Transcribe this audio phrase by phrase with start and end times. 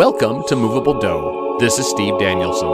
[0.00, 1.58] Welcome to Moveable Do.
[1.60, 2.68] This is Steve Danielson.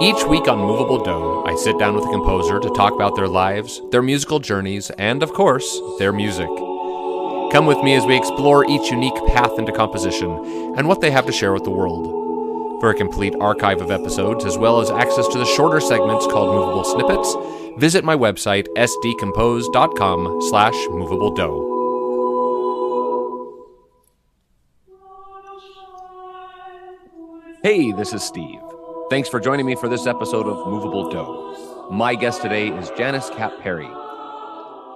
[0.00, 3.28] Each week on Moveable Do, I sit down with a composer to talk about their
[3.28, 6.48] lives, their musical journeys, and, of course, their music.
[7.52, 10.30] Come with me as we explore each unique path into composition
[10.78, 12.80] and what they have to share with the world.
[12.80, 16.54] For a complete archive of episodes, as well as access to the shorter segments called
[16.54, 17.36] Movable Snippets,
[17.78, 21.63] visit my website, sdcompose.com slash moveabledo.
[27.64, 28.60] Hey, this is Steve.
[29.08, 31.90] Thanks for joining me for this episode of Moveable Do.
[31.90, 33.88] My guest today is Janice Kapp Perry.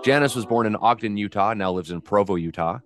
[0.05, 2.81] Janice was born in Ogden, Utah, now lives in Provo, Utah.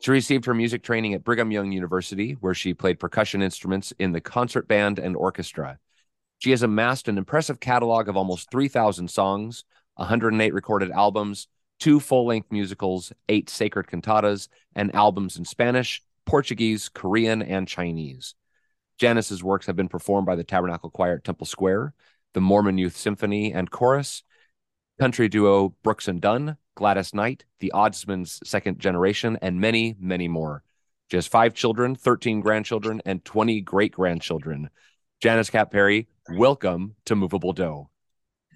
[0.00, 4.10] She received her music training at Brigham Young University, where she played percussion instruments in
[4.10, 5.78] the concert band and orchestra.
[6.40, 9.62] She has amassed an impressive catalog of almost 3,000 songs,
[9.94, 11.46] 108 recorded albums,
[11.78, 18.34] two full length musicals, eight sacred cantatas, and albums in Spanish, Portuguese, Korean, and Chinese.
[18.98, 21.94] Janice's works have been performed by the Tabernacle Choir at Temple Square,
[22.34, 24.24] the Mormon Youth Symphony and Chorus,
[24.98, 30.64] country duo Brooks and Dunn, Gladys Knight, the Osmonds Second Generation, and many, many more.
[31.10, 34.68] She has five children, 13 grandchildren, and 20 great grandchildren.
[35.20, 37.88] Janice Kapp Perry, welcome to Moveable Do.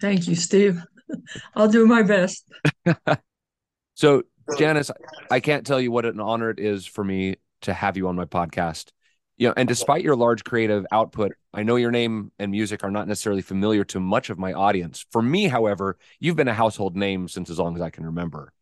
[0.01, 0.83] Thank you, Steve.
[1.55, 2.45] I'll do my best.
[3.95, 4.25] so,
[4.59, 4.91] Janice,
[5.31, 8.17] I can't tell you what an honor it is for me to have you on
[8.17, 8.91] my podcast
[9.37, 12.91] you know and despite your large creative output i know your name and music are
[12.91, 15.05] not necessarily familiar to much of my audience.
[15.11, 18.53] For me however you've been a household name since as long as i can remember.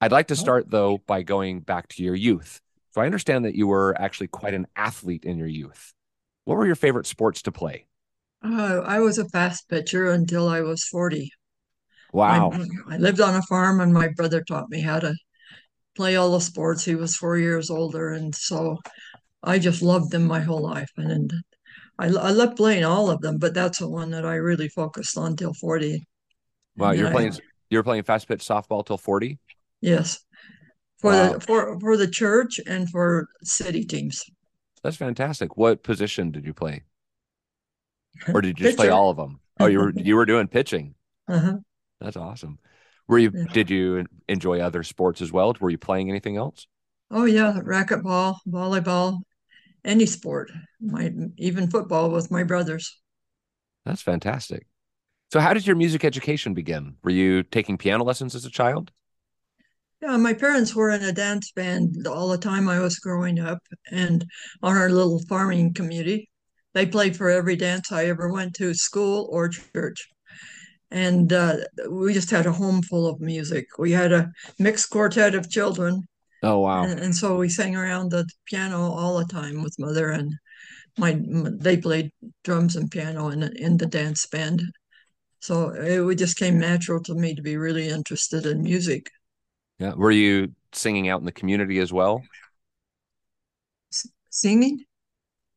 [0.00, 0.36] I'd like to oh.
[0.36, 2.60] start though by going back to your youth.
[2.92, 5.92] So i understand that you were actually quite an athlete in your youth.
[6.44, 7.86] What were your favorite sports to play?
[8.44, 11.30] Uh, i was a fast pitcher until i was 40
[12.12, 12.50] wow.
[12.52, 15.14] I, I lived on a farm and my brother taught me how to
[15.96, 16.84] play all the sports.
[16.84, 18.78] He was four years older and so
[19.46, 21.32] I just loved them my whole life, and, and
[21.98, 25.16] I, I loved playing all of them, but that's the one that I really focused
[25.16, 26.04] on till forty.
[26.76, 27.38] Wow, you're playing I,
[27.70, 29.38] you're playing fast pitch softball till forty.
[29.80, 30.18] Yes,
[30.98, 31.32] for wow.
[31.34, 34.24] the for for the church and for city teams.
[34.82, 35.56] That's fantastic.
[35.56, 36.82] What position did you play,
[38.34, 39.40] or did you just play all of them?
[39.60, 40.94] Oh, you were you were doing pitching.
[41.28, 41.58] Uh-huh.
[42.00, 42.58] That's awesome.
[43.06, 43.30] Were you?
[43.32, 43.44] Yeah.
[43.52, 45.54] Did you enjoy other sports as well?
[45.60, 46.66] Were you playing anything else?
[47.10, 49.20] Oh yeah, racquetball, volleyball,
[49.86, 50.50] any sport.
[50.80, 53.00] My even football with my brothers.
[53.84, 54.66] That's fantastic.
[55.32, 56.96] So how did your music education begin?
[57.02, 58.90] Were you taking piano lessons as a child?
[60.02, 63.58] Yeah, my parents were in a dance band all the time I was growing up
[63.90, 64.24] and
[64.62, 66.28] on our little farming community.
[66.74, 70.06] They played for every dance I ever went to, school or church.
[70.90, 71.56] And uh,
[71.90, 73.64] we just had a home full of music.
[73.78, 76.02] We had a mixed quartet of children
[76.42, 76.84] Oh wow!
[76.84, 80.34] And, and, so we sang around the piano all the time with mother, and
[80.98, 82.12] my they played
[82.44, 84.62] drums and piano in in the dance band.
[85.40, 89.10] So it just came natural to me to be really interested in music.
[89.78, 92.22] Yeah, were you singing out in the community as well?
[93.92, 94.84] S- singing?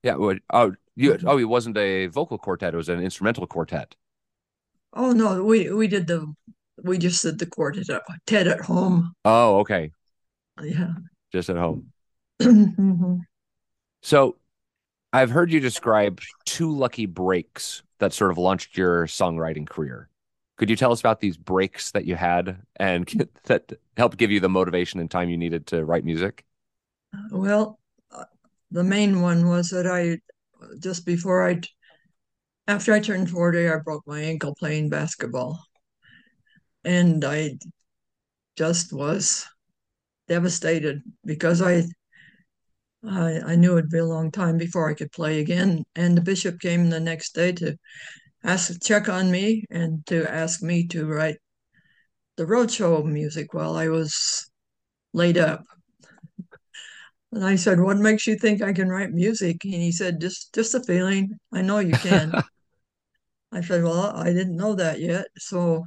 [0.04, 0.16] Yeah.
[0.16, 1.14] Would, oh, you.
[1.14, 1.28] Mm-hmm.
[1.28, 3.96] Oh, it wasn't a vocal quartet; it was an instrumental quartet.
[4.94, 6.34] Oh no, we we did the
[6.84, 9.14] we just did the quartet at, Ted at home.
[9.26, 9.92] Oh, okay
[10.64, 10.94] yeah.
[11.32, 11.92] Just at home.
[12.42, 13.16] Mm-hmm.
[14.02, 14.38] so
[15.12, 20.10] i've heard you describe two lucky breaks that sort of launched your songwriting career.
[20.58, 23.08] Could you tell us about these breaks that you had and
[23.46, 26.44] that helped give you the motivation and time you needed to write music?
[27.32, 27.80] Well
[28.12, 28.26] uh,
[28.72, 30.18] the main one was that i
[30.80, 31.62] just before i
[32.68, 35.60] after i turned 40 i broke my ankle playing basketball.
[36.84, 37.58] And i
[38.58, 39.46] just was
[40.30, 41.84] devastated because I,
[43.04, 45.84] I I knew it'd be a long time before I could play again.
[45.96, 47.78] And the bishop came the next day to
[48.44, 51.38] ask to check on me and to ask me to write
[52.38, 54.50] the roadshow music while I was
[55.14, 55.66] laid up.
[57.32, 60.54] And I said, "What makes you think I can write music?" And he said, "Just
[60.54, 61.40] just a feeling.
[61.52, 62.32] I know you can."
[63.52, 65.86] I said, "Well, I didn't know that yet." So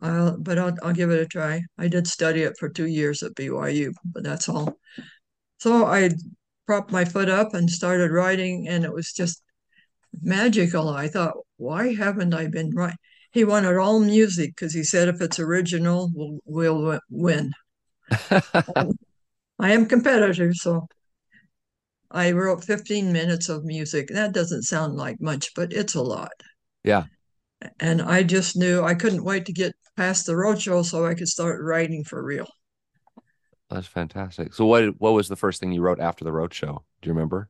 [0.00, 1.62] I'll, but I'll, I'll give it a try.
[1.78, 4.78] I did study it for two years at BYU, but that's all.
[5.58, 6.10] So I
[6.66, 9.42] propped my foot up and started writing, and it was just
[10.22, 10.88] magical.
[10.88, 12.96] I thought, why haven't I been right?
[13.32, 17.52] He wanted all music because he said if it's original, we'll, we'll win.
[18.30, 20.86] I am competitive, so
[22.10, 24.08] I wrote 15 minutes of music.
[24.08, 26.32] That doesn't sound like much, but it's a lot.
[26.84, 27.04] Yeah.
[27.80, 31.28] And I just knew I couldn't wait to get past the roadshow so I could
[31.28, 32.46] start writing for real.
[33.70, 34.52] That's fantastic.
[34.52, 36.84] So what what was the first thing you wrote after the road show?
[37.00, 37.48] Do you remember?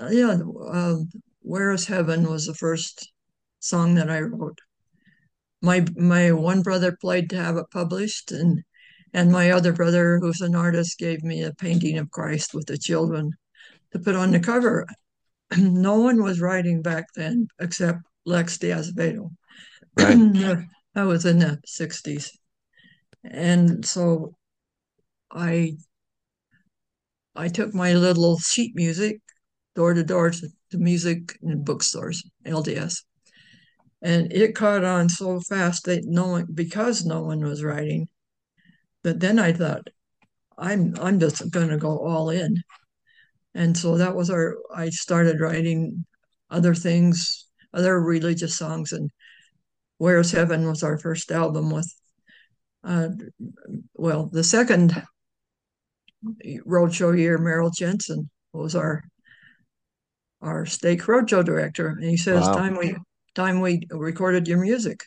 [0.00, 0.38] Uh, yeah,
[0.70, 0.96] uh,
[1.40, 3.12] "Where Is Heaven" was the first
[3.58, 4.58] song that I wrote.
[5.60, 8.62] My my one brother played to have it published, and
[9.12, 12.78] and my other brother, who's an artist, gave me a painting of Christ with the
[12.78, 13.32] children
[13.92, 14.86] to put on the cover.
[15.58, 17.98] no one was writing back then except
[18.28, 19.30] Lex de Azevedo.
[19.96, 20.66] Right.
[20.94, 22.30] I was in the 60s.
[23.24, 24.34] And so
[25.30, 25.76] I
[27.34, 29.20] I took my little sheet music
[29.74, 33.04] door to door to, to music in bookstores, LDS.
[34.02, 38.08] And it caught on so fast that no one because no one was writing.
[39.02, 39.86] But then I thought,
[40.56, 42.62] I'm I'm just gonna go all in.
[43.54, 46.04] And so that was our I started writing
[46.50, 49.10] other things, other religious songs and
[49.98, 51.92] Where's Heaven was our first album with
[52.84, 53.08] uh,
[53.94, 55.02] well, the second
[56.66, 59.02] roadshow year, Merrill Jensen was our
[60.40, 62.54] our stake roadshow director, and he says, wow.
[62.54, 62.96] "Time we
[63.34, 65.04] time we recorded your music."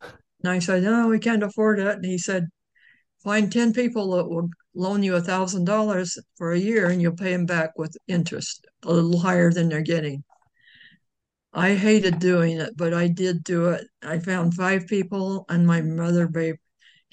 [0.00, 2.48] And I said, "No, we can't afford it." And he said,
[3.22, 7.16] "Find ten people that will loan you a thousand dollars for a year, and you'll
[7.16, 10.24] pay them back with interest, a little higher than they're getting."
[11.54, 13.86] I hated doing it, but I did do it.
[14.02, 16.56] I found five people, and my mother babe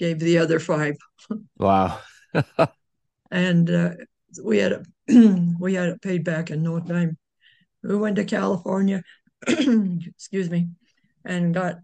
[0.00, 0.96] gave the other five.
[1.56, 2.00] Wow.
[3.30, 3.90] and uh,
[4.42, 4.86] we had it,
[5.60, 7.16] we had it paid back in no time.
[7.84, 9.04] We went to California,
[9.46, 10.70] excuse me,
[11.24, 11.76] and got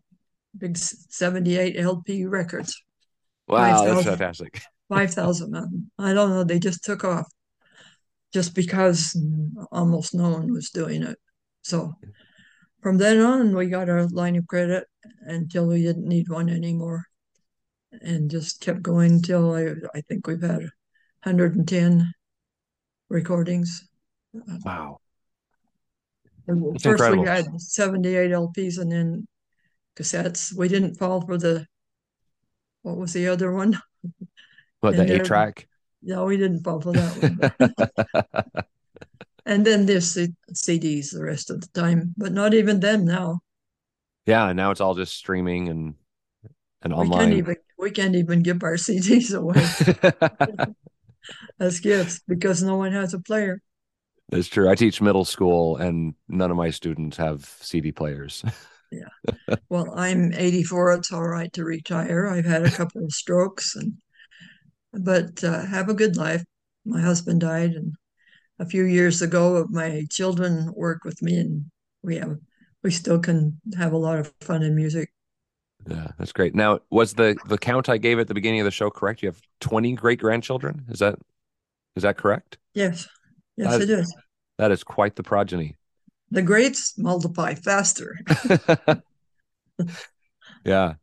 [0.57, 2.83] big 78 LP records.
[3.47, 4.63] Wow, 5, that's fantastic.
[4.89, 5.91] 5,000 of them.
[5.97, 7.27] I don't know, they just took off
[8.33, 9.17] just because
[9.71, 11.19] almost no one was doing it.
[11.63, 11.95] So
[12.89, 14.87] from then on, we got our line of credit
[15.27, 17.05] until we didn't need one anymore
[18.01, 20.63] and just kept going until I, I think we've had
[21.25, 22.15] 110
[23.11, 23.87] recordings.
[24.65, 25.01] Wow.
[26.47, 27.25] That's First, incredible.
[27.25, 29.29] we had 78 LPs and then
[29.95, 30.57] cassettes.
[30.57, 31.67] We didn't fall for the,
[32.81, 33.79] what was the other one?
[34.81, 35.69] What, the eight track?
[36.01, 37.53] No, we didn't fall for that
[38.25, 38.65] one.
[39.49, 43.41] and then there's the CDs the rest of the time, but not even them now.
[44.27, 45.95] Yeah, now it's all just streaming and
[46.83, 47.21] and we online.
[47.21, 50.75] Can't even, we can't even give our CDs away
[51.61, 53.63] as gifts because no one has a player.
[54.29, 54.69] That's true.
[54.69, 58.45] I teach middle school, and none of my students have CD players.
[58.93, 59.57] yeah.
[59.71, 60.93] Well, I'm 84.
[60.93, 62.27] It's all right to retire.
[62.27, 63.95] I've had a couple of strokes, and
[64.93, 66.45] but uh, have a good life.
[66.85, 67.95] My husband died, and
[68.59, 71.65] a few years ago, my children work with me, and
[72.03, 72.37] we have
[72.83, 75.11] we still can have a lot of fun in music.
[75.89, 76.55] Yeah, that's great.
[76.55, 79.23] Now, was the the count I gave at the beginning of the show correct?
[79.23, 80.85] You have 20 great grandchildren.
[80.89, 81.19] Is that
[81.97, 82.59] is that correct?
[82.75, 83.09] Yes.
[83.57, 84.17] Yes, that it is, is.
[84.59, 85.77] That is quite the progeny.
[86.31, 88.17] The greats multiply faster.
[90.65, 90.95] yeah.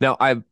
[0.00, 0.42] Now, I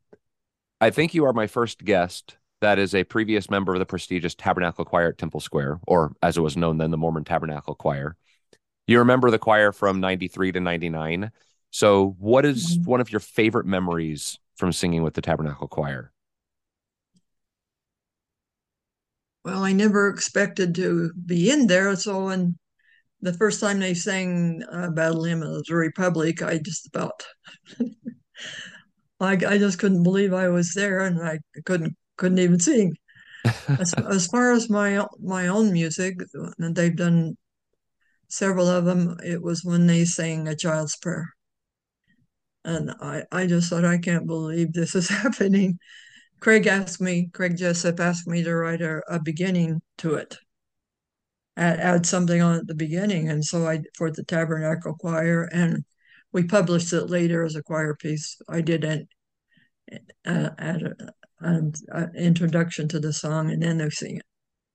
[0.80, 4.34] I think you are my first guest that is a previous member of the prestigious
[4.34, 8.16] Tabernacle Choir at Temple Square, or as it was known then, the Mormon Tabernacle Choir.
[8.86, 11.30] You remember the choir from 93 to 99.
[11.70, 12.90] So, what is mm-hmm.
[12.90, 16.10] one of your favorite memories from singing with the Tabernacle Choir?
[19.44, 21.94] Well, I never expected to be in there.
[21.96, 22.58] So, when
[23.20, 27.22] the first time they sang uh, Battle Hymn of the Republic, I just about,
[29.20, 32.94] I, I just couldn't believe I was there, and I couldn't couldn't even sing.
[33.68, 36.18] as, as far as my my own music,
[36.58, 37.36] and they've done
[38.28, 39.16] several of them.
[39.24, 41.34] It was when they sang a child's prayer.
[42.64, 45.78] And I, I just thought, I can't believe this is happening.
[46.40, 50.36] Craig asked me, Craig Jessop asked me to write a, a beginning to it,
[51.56, 53.28] add, add something on at the beginning.
[53.28, 55.84] And so I, for the Tabernacle Choir, and
[56.32, 58.36] we published it later as a choir piece.
[58.48, 59.08] I did an,
[60.26, 60.94] uh, add
[61.40, 61.72] an
[62.16, 64.22] introduction to the song, and then they sing it.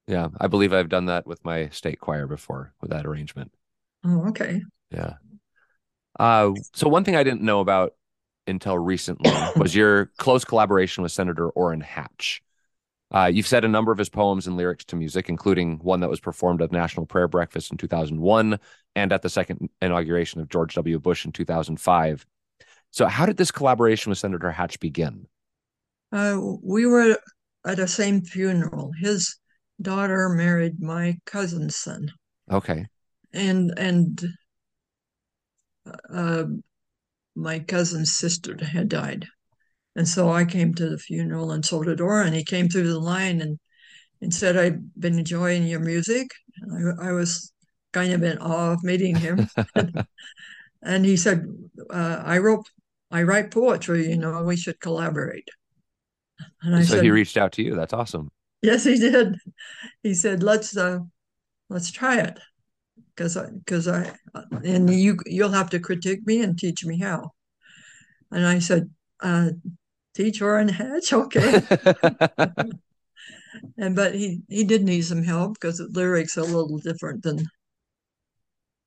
[0.08, 3.52] Yeah, I believe I've done that with my state choir before with that arrangement.
[4.06, 4.62] Oh, okay.
[4.92, 5.14] Yeah.
[6.20, 7.94] Uh, so one thing I didn't know about
[8.48, 12.42] until recently was your close collaboration with Senator Orrin Hatch.
[13.12, 16.10] Uh, you've set a number of his poems and lyrics to music, including one that
[16.10, 18.60] was performed at National Prayer Breakfast in 2001
[18.96, 21.00] and at the second inauguration of George W.
[21.00, 22.26] Bush in 2005.
[22.90, 25.28] So, how did this collaboration with Senator Hatch begin?
[26.14, 27.18] Uh, we were
[27.66, 28.92] at the same funeral.
[29.02, 29.36] His
[29.82, 32.12] daughter married my cousin's son.
[32.52, 32.86] Okay.
[33.34, 34.24] And and
[36.14, 36.44] uh,
[37.36, 39.26] my cousin's sister had died.
[39.96, 42.34] And so I came to the funeral, and so did Orrin.
[42.34, 43.60] He came through the line, and
[44.22, 46.28] and said "I've been enjoying your music.
[46.72, 47.52] I, I was
[47.92, 49.48] kind of in awe of meeting him.
[50.84, 51.46] and he said,
[51.90, 52.66] uh, I wrote,
[53.12, 55.48] I write poetry, you know, we should collaborate.
[56.64, 57.76] And I so said, he reached out to you.
[57.76, 58.32] That's awesome.
[58.62, 59.36] Yes, he did.
[60.02, 61.00] He said, let's, uh,
[61.70, 62.40] let's try it.
[63.16, 64.12] Cause I, cause I,
[64.64, 67.32] and you, you'll have to critique me and teach me how.
[68.32, 68.90] And I said,
[69.20, 69.50] uh,
[70.16, 71.14] teach Orrin Hatch.
[71.14, 71.62] Okay.
[73.78, 77.24] and, but he, he did need some help because the lyrics are a little different
[77.24, 77.46] than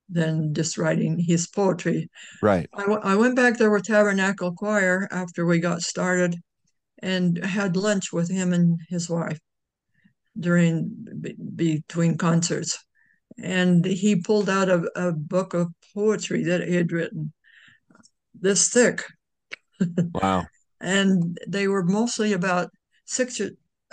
[0.09, 2.09] than just writing his poetry.
[2.41, 2.69] Right.
[2.73, 6.37] I, w- I went back there with Tabernacle Choir after we got started
[7.01, 9.39] and had lunch with him and his wife
[10.39, 12.79] during b- between concerts.
[13.43, 17.33] And he pulled out a, a book of poetry that he had written,
[18.35, 19.03] this thick.
[20.15, 20.47] Wow.
[20.81, 22.71] and they were mostly about
[23.05, 23.41] six,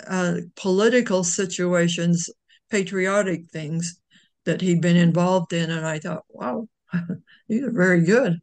[0.06, 2.30] uh, political situations,
[2.70, 4.00] patriotic things
[4.44, 5.70] that he'd been involved in.
[5.70, 6.68] And I thought, wow,
[7.48, 8.40] these are very good.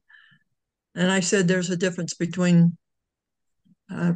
[0.93, 2.77] And I said, there's a difference between
[3.89, 4.13] uh,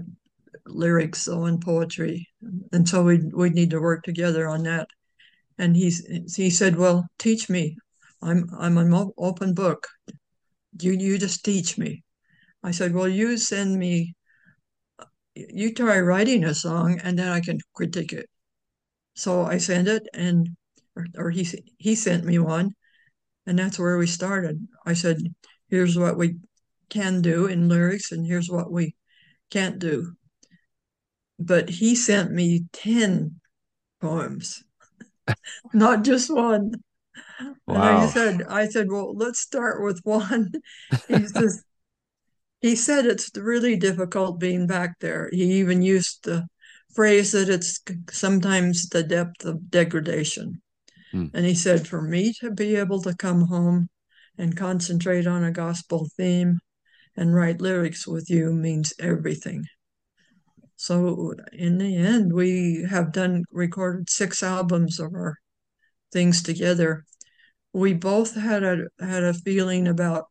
[0.67, 2.27] lyrics though and poetry.
[2.71, 4.87] And so we we need to work together on that.
[5.57, 5.91] And he
[6.35, 7.77] he said, well, teach me.
[8.21, 9.87] I'm I'm an open book.
[10.81, 12.03] You you just teach me.
[12.63, 14.15] I said, well, you send me.
[15.35, 18.29] You try writing a song, and then I can critique it.
[19.15, 20.49] So I sent it, and
[20.95, 22.71] or, or he he sent me one,
[23.45, 24.67] and that's where we started.
[24.85, 25.17] I said,
[25.69, 26.37] "Here's what we
[26.89, 28.95] can do in lyrics, and here's what we
[29.49, 30.15] can't do."
[31.37, 33.39] But he sent me ten
[34.01, 34.63] poems,
[35.73, 36.73] not just one.
[37.67, 37.75] Wow.
[37.75, 40.51] And I said, "I said, well, let's start with one."
[41.07, 41.63] he says,
[42.61, 45.29] he said it's really difficult being back there.
[45.31, 46.47] He even used the
[46.95, 50.61] phrase that it's sometimes the depth of degradation.
[51.11, 51.27] Hmm.
[51.33, 53.89] And he said, For me to be able to come home
[54.37, 56.59] and concentrate on a gospel theme
[57.15, 59.65] and write lyrics with you means everything.
[60.75, 65.37] So in the end, we have done recorded six albums of our
[66.11, 67.05] things together.
[67.73, 70.25] We both had a had a feeling about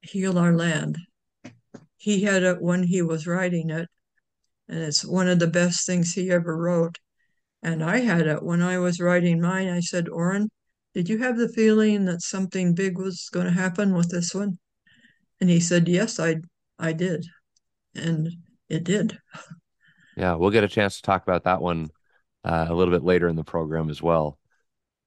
[0.00, 0.98] heal our land.
[1.96, 3.88] He had it when he was writing it,
[4.68, 6.98] and it's one of the best things he ever wrote.
[7.62, 9.68] And I had it when I was writing mine.
[9.68, 10.48] I said, Orrin,
[10.94, 14.58] did you have the feeling that something big was going to happen with this one?
[15.40, 16.36] And he said, Yes, I
[16.78, 17.26] I did.
[17.94, 18.30] And
[18.68, 19.18] it did.
[20.16, 21.90] Yeah, we'll get a chance to talk about that one
[22.44, 24.38] uh, a little bit later in the program as well.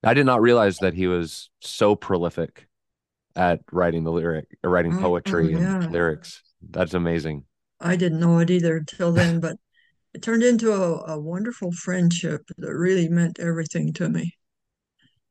[0.03, 2.67] I did not realize that he was so prolific
[3.35, 5.81] at writing the lyric, writing oh, poetry oh, yeah.
[5.81, 6.41] and lyrics.
[6.61, 7.45] That's amazing.
[7.79, 9.57] I didn't know it either until then, but
[10.13, 14.35] it turned into a, a wonderful friendship that really meant everything to me.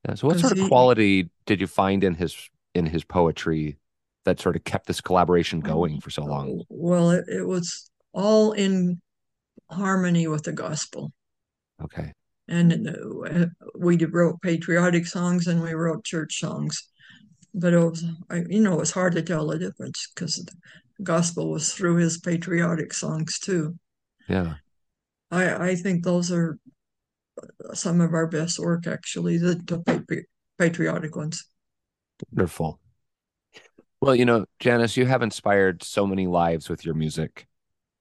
[0.07, 2.37] Yeah, so what sort of he, quality did you find in his
[2.75, 3.79] in his poetry
[4.25, 6.63] that sort of kept this collaboration going for so long?
[6.69, 9.01] Well, it, it was all in
[9.71, 11.13] harmony with the gospel.
[11.81, 12.13] Okay.
[12.49, 13.47] And uh,
[13.77, 16.83] we wrote patriotic songs and we wrote church songs,
[17.55, 18.05] but it was,
[18.49, 20.53] you know, it was hard to tell the difference because the
[21.05, 23.79] gospel was through his patriotic songs too.
[24.29, 24.55] Yeah.
[25.31, 26.59] I, I think those are
[27.73, 30.25] some of our best work, actually, the, the
[30.59, 31.45] patriotic ones.
[32.33, 32.81] Wonderful.
[34.01, 37.48] Well, you know, Janice, you have inspired so many lives with your music.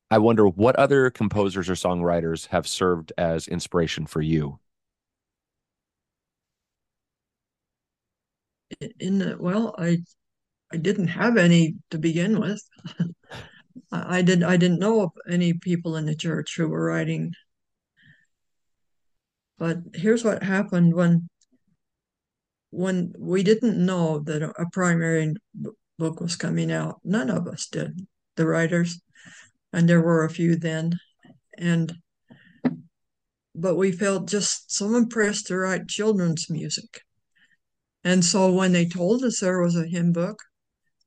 [0.09, 4.59] I wonder what other composers or songwriters have served as inspiration for you.
[8.99, 9.99] In the, well, I
[10.71, 12.61] I didn't have any to begin with.
[13.91, 17.33] I did I didn't know of any people in the church who were writing.
[19.57, 21.29] But here's what happened when
[22.69, 25.33] when we didn't know that a primary
[25.97, 26.99] book was coming out.
[27.03, 29.01] None of us did, the writers,
[29.73, 30.93] and there were a few then,
[31.57, 31.93] and
[33.55, 37.01] but we felt just so impressed to write children's music.
[38.03, 40.37] And so when they told us there was a hymn book,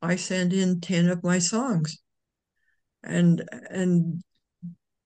[0.03, 1.97] I sent in 10 of my songs
[3.03, 4.23] and and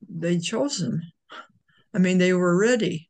[0.08, 1.00] they chose them.
[1.94, 3.08] I mean, they were ready,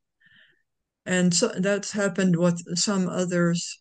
[1.07, 3.81] and so that's happened with some others.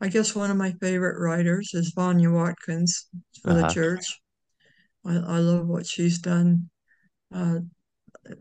[0.00, 3.06] I guess one of my favorite writers is Vanja Watkins
[3.42, 3.68] for uh-huh.
[3.68, 4.20] the church.
[5.04, 6.70] I, I, love what she's done.
[7.34, 7.60] Uh,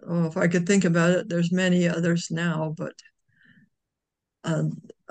[0.07, 2.93] oh, if I could think about it, there's many others now, but
[4.43, 4.63] uh,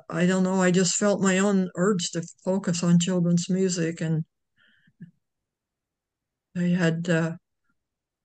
[0.08, 0.60] I don't know.
[0.60, 4.24] I just felt my own urge to focus on children's music, and
[6.54, 7.32] they had uh,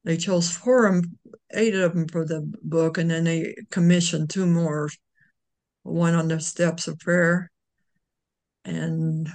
[0.03, 1.19] they chose four, of them,
[1.53, 4.89] eight of them for the book, and then they commissioned two more.
[5.83, 7.51] One on the steps of prayer,
[8.63, 9.29] and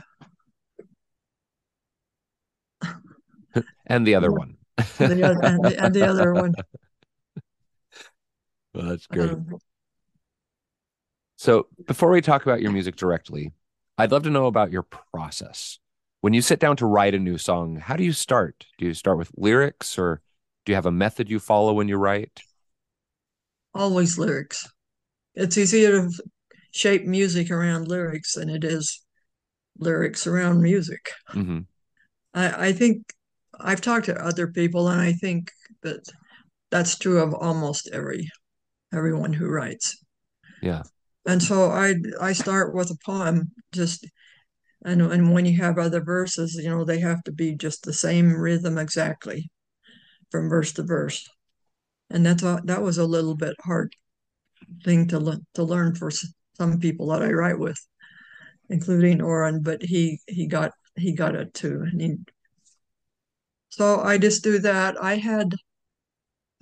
[3.86, 4.56] And the other one.
[4.98, 6.54] the other, and the, and the other one.
[8.74, 9.30] Well, that's great.
[9.32, 9.58] um,
[11.36, 13.52] So, before we talk about your music directly,
[13.96, 15.78] I'd love to know about your process.
[16.20, 18.66] When you sit down to write a new song, how do you start?
[18.78, 20.20] Do you start with lyrics or
[20.64, 22.42] do you have a method you follow when you write?
[23.74, 24.68] always lyrics.
[25.34, 26.10] It's easier to
[26.72, 29.02] shape music around lyrics than it is
[29.78, 31.10] lyrics around music.
[31.32, 31.60] hmm
[32.34, 33.02] I, I think
[33.62, 35.50] I've talked to other people, and I think
[35.82, 36.00] that
[36.70, 38.28] that's true of almost every
[38.92, 40.02] everyone who writes.
[40.62, 40.82] Yeah.
[41.26, 44.06] And so I I start with a poem, just
[44.84, 47.92] and and when you have other verses, you know, they have to be just the
[47.92, 49.50] same rhythm exactly
[50.30, 51.28] from verse to verse.
[52.10, 53.94] And that's a, that was a little bit hard
[54.84, 57.78] thing to le- to learn for s- some people that I write with,
[58.68, 61.82] including Orrin, but he he got he got it too.
[61.82, 62.16] And he,
[63.70, 65.02] so I just do that.
[65.02, 65.54] I had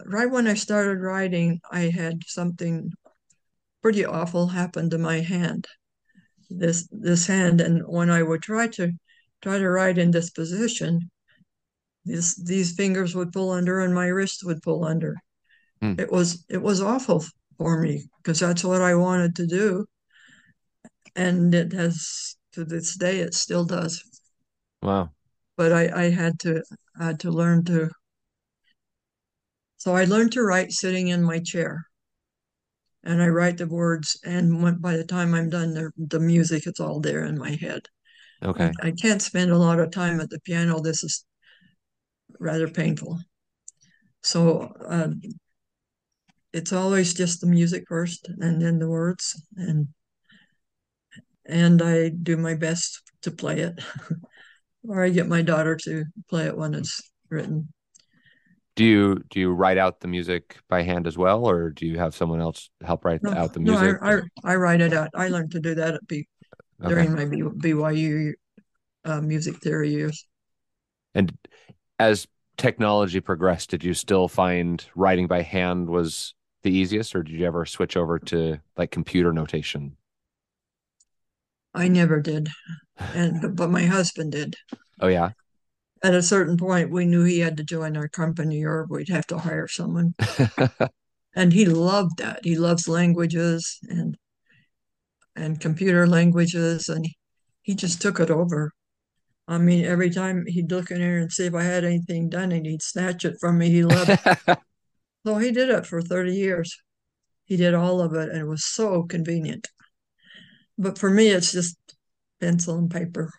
[0.05, 2.93] right when I started writing, I had something
[3.83, 5.67] pretty awful happen to my hand.
[6.51, 8.93] This this hand, and when I would try to
[9.43, 11.11] try to write in this position,
[12.05, 15.17] this these fingers would pull under and my wrist would pull under.
[15.81, 15.95] Hmm.
[15.99, 17.25] It was it was awful
[17.59, 19.87] for me because that's what I wanted to do.
[21.17, 24.03] And it has to this day it still does.
[24.83, 25.11] Wow.
[25.59, 26.63] But I, I had to
[26.99, 27.91] had to learn to
[29.77, 31.85] so I learned to write sitting in my chair.
[33.05, 36.67] And I write the words and when, by the time I'm done the, the music
[36.67, 37.83] it's all there in my head.
[38.43, 38.73] Okay.
[38.83, 40.81] I, I can't spend a lot of time at the piano.
[40.81, 41.25] This is
[42.39, 43.19] rather painful.
[44.23, 45.09] So uh,
[46.53, 49.89] it's always just the music first and then the words and
[51.47, 53.81] and I do my best to play it.
[54.89, 57.69] or I get my daughter to play it when it's written.
[58.77, 61.99] Do you do you write out the music by hand as well, or do you
[61.99, 63.99] have someone else help write No, out the no, music?
[64.01, 65.11] I, I, I write it out.
[65.15, 66.29] I learned to do that at B,
[66.83, 66.89] Okay.
[66.89, 68.35] during my B, BYU
[69.05, 70.27] uh, music theory years.
[71.15, 71.37] And
[71.99, 77.35] as technology progressed, did you still find writing by hand was the easiest, or did
[77.35, 79.97] you ever switch over to like computer notation?
[81.75, 82.49] I never did,
[82.99, 84.57] and but my husband did.
[85.01, 85.31] Oh yeah.
[86.03, 89.27] At a certain point, we knew he had to join our company, or we'd have
[89.29, 90.15] to hire someone.
[91.39, 92.41] And he loved that.
[92.43, 94.17] He loves languages and
[95.37, 97.07] and computer languages, and
[97.63, 98.73] he, just took it over.
[99.47, 102.51] I mean, every time he'd look in there and see if I had anything done,
[102.51, 103.71] and he'd snatch it from me.
[103.71, 104.59] He loved it.
[105.27, 106.81] So he did it for 30 years.
[107.45, 109.69] He did all of it, and it was so convenient.
[110.79, 111.77] But for me, it's just
[112.41, 113.31] pencil and paper.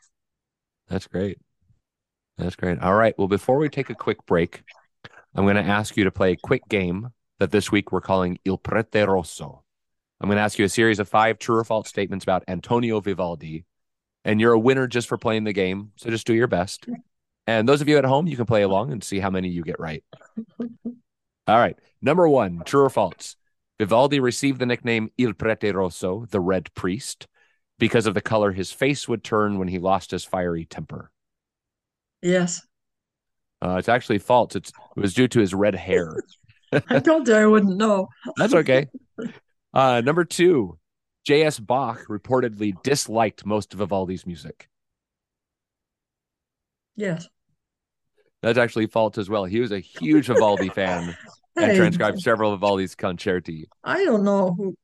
[0.88, 1.40] That's great.
[2.38, 2.80] That's great.
[2.80, 3.14] All right.
[3.18, 4.64] Well, before we take a quick break,
[5.36, 7.10] I'm going to ask you to play a quick game
[7.40, 9.64] that this week we're calling Il Prete Rosso.
[10.22, 13.00] I'm going to ask you a series of five true or false statements about Antonio
[13.00, 13.66] Vivaldi,
[14.26, 15.92] and you're a winner just for playing the game.
[15.96, 16.88] So just do your best.
[17.48, 19.64] And those of you at home, you can play along and see how many you
[19.64, 20.04] get right.
[21.48, 21.78] All right.
[22.02, 23.36] Number one, true or false?
[23.80, 27.28] Vivaldi received the nickname Il Prete Rosso, the Red Priest,
[27.80, 31.12] because of the color his face would turn when he lost his fiery temper.
[32.22, 32.62] Yes,
[33.62, 34.56] Uh, it's actually false.
[34.56, 36.14] It's, it was due to his red hair.
[36.90, 38.10] I told you I wouldn't know.
[38.38, 38.88] That's okay.
[39.74, 40.78] Uh, number two,
[41.26, 41.60] J.S.
[41.60, 44.70] Bach reportedly disliked most of Vivaldi's music.
[46.96, 47.28] Yes.
[48.42, 49.46] That's actually false as well.
[49.46, 51.16] He was a huge Vivaldi fan
[51.58, 53.66] and transcribed several of Vivaldi's concerti.
[53.84, 54.76] I don't know who,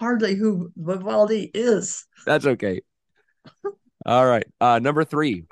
[0.00, 2.06] hardly who Vivaldi is.
[2.24, 2.80] That's okay.
[4.06, 4.46] All right.
[4.60, 5.44] Uh, number three,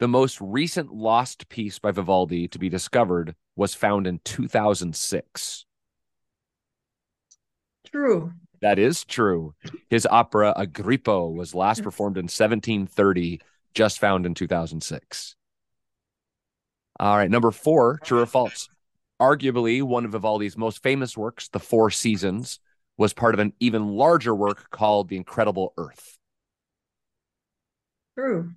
[0.00, 5.64] the most recent lost piece by Vivaldi to be discovered was found in 2006.
[7.86, 8.32] True.
[8.60, 9.54] That is true.
[9.88, 13.40] His opera Argippo was last performed in 1730,
[13.72, 15.36] just found in 2006.
[16.98, 18.68] All right, number four, true or false?
[19.20, 22.58] Arguably one of Vivaldi's most famous works, The Four Seasons,
[22.96, 26.18] was part of an even larger work called The Incredible Earth.
[28.16, 28.52] True.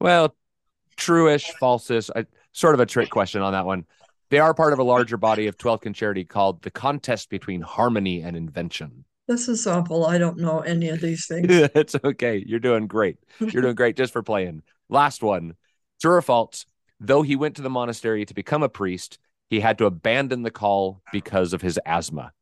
[0.00, 0.34] Well,
[0.96, 3.84] true-ish, false-ish, I, sort of a trick question on that one.
[4.30, 8.22] They are part of a larger body of 12 concerti called The Contest Between Harmony
[8.22, 9.04] and Invention.
[9.26, 10.06] This is awful.
[10.06, 11.46] I don't know any of these things.
[11.50, 12.42] it's okay.
[12.46, 13.18] You're doing great.
[13.38, 14.62] You're doing great just for playing.
[14.88, 15.54] Last one.
[16.00, 16.64] True or false?
[16.98, 19.18] Though he went to the monastery to become a priest,
[19.48, 22.32] he had to abandon the call because of his asthma.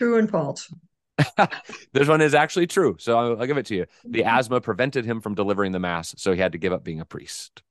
[0.00, 0.72] True and false.
[1.92, 2.96] this one is actually true.
[2.98, 3.84] So I'll, I'll, give it to you.
[4.02, 4.28] The mm-hmm.
[4.28, 7.04] asthma prevented him from delivering the mass, so he had to give up being a
[7.04, 7.62] priest.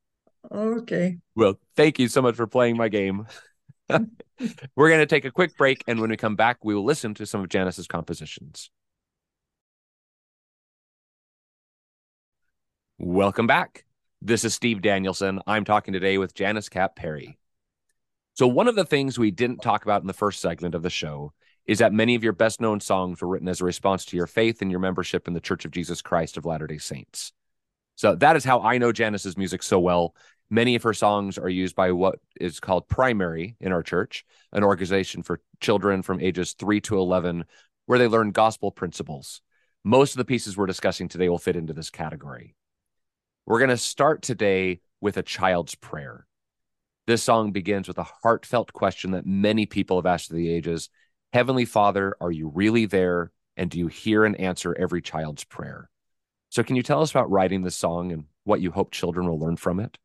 [0.52, 1.18] Okay.
[1.36, 3.26] Well, thank you so much for playing my game.
[3.90, 7.16] We're going to take a quick break, and when we come back, we will listen
[7.16, 8.70] to some of Janice's compositions.
[13.00, 13.86] Welcome back.
[14.22, 15.42] This is Steve Danielson.
[15.48, 17.40] I'm talking today with Janice Kapp Perry.
[18.36, 20.92] So, one of the things we didn't talk about in the first segment of the
[20.92, 21.34] show
[21.70, 24.26] is that many of your best known songs were written as a response to your
[24.26, 27.32] faith and your membership in the Church of Jesus Christ of Latter day Saints.
[27.94, 30.16] So, that is how I know Janice's music so well.
[30.50, 34.64] Many of her songs are used by what is called Primary in our church, an
[34.64, 37.46] organization for children from ages 3 to 11,
[37.86, 39.42] where they learn gospel principles.
[39.84, 42.56] Most of the pieces we're discussing today will fit into this category.
[43.46, 46.26] We're going to start today with a child's prayer.
[47.06, 50.90] This song begins with a heartfelt question that many people have asked through the ages
[51.34, 53.32] Heavenly Father, are you really there?
[53.56, 55.90] And do you hear and answer every child's prayer?
[56.50, 59.40] So, can you tell us about writing this song and what you hope children will
[59.40, 59.98] learn from it?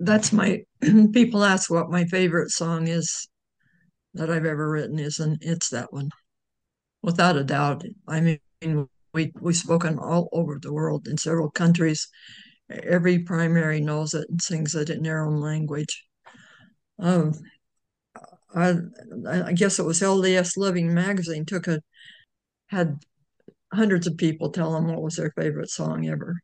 [0.00, 0.62] That's my
[1.12, 3.28] people ask what my favorite song is
[4.14, 6.10] that I've ever written is, and it's that one,
[7.02, 7.84] without a doubt.
[8.08, 12.08] I mean, we we've spoken all over the world in several countries.
[12.70, 16.06] Every primary knows it and sings it in their own language.
[16.98, 17.34] Um,
[18.54, 18.74] I,
[19.28, 21.80] I guess it was LDS Living magazine took a
[22.68, 22.98] had
[23.72, 26.36] hundreds of people tell them what was their favorite song ever,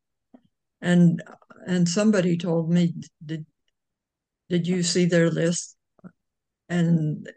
[0.80, 1.22] and
[1.66, 2.94] and somebody told me
[3.24, 3.46] did
[4.48, 5.76] did you see their list
[6.68, 7.28] and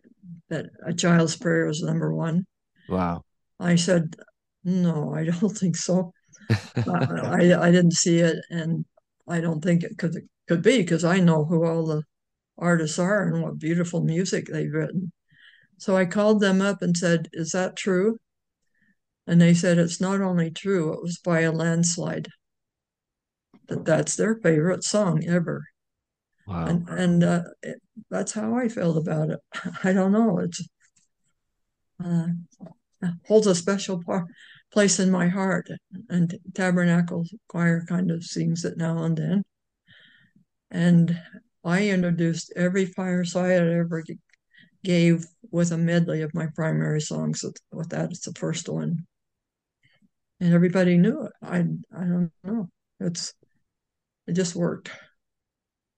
[0.49, 2.45] that a child's prayer was number one.
[2.87, 3.23] Wow.
[3.59, 4.15] I said
[4.63, 6.13] no, I don't think so.
[6.49, 8.85] I, I didn't see it, and
[9.27, 10.15] I don't think it could
[10.47, 12.03] could be because I know who all the
[12.57, 15.11] artists are and what beautiful music they've written.
[15.77, 18.19] So I called them up and said, "Is that true?"
[19.27, 22.27] And they said it's not only true; it was by a landslide.
[23.67, 25.63] That that's their favorite song ever.
[26.47, 26.65] Wow.
[26.65, 29.39] And and uh, it, that's how I felt about it.
[29.83, 30.39] I don't know.
[30.39, 30.67] It's
[32.03, 32.27] uh,
[33.27, 34.25] holds a special part
[34.71, 35.69] place in my heart.
[36.09, 39.43] And Tabernacle Choir kind of sings it now and then.
[40.71, 41.21] And
[41.63, 44.03] I introduced every fireside I ever
[44.83, 47.43] gave with a medley of my primary songs.
[47.71, 49.05] With that, it's the first one,
[50.39, 51.31] and everybody knew it.
[51.41, 51.59] I
[51.95, 52.69] I don't know.
[52.99, 53.33] It's
[54.27, 54.89] it just worked.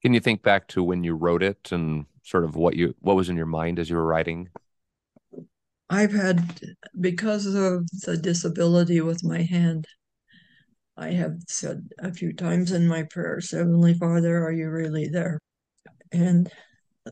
[0.01, 3.15] Can you think back to when you wrote it and sort of what you what
[3.15, 4.49] was in your mind as you were writing?
[5.89, 6.59] I've had,
[6.99, 9.85] because of the disability with my hand,
[10.97, 15.39] I have said a few times in my prayers, Heavenly Father, are you really there?
[16.11, 16.51] And